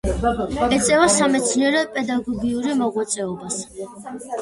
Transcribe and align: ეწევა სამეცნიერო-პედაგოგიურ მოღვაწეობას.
ეწევა 0.77 1.09
სამეცნიერო-პედაგოგიურ 1.17 2.69
მოღვაწეობას. 2.83 3.65